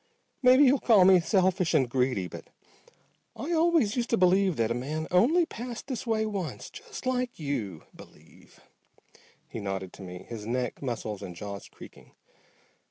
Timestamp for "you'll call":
0.63-1.05